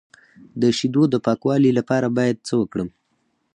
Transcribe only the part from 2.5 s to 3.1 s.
وکړم؟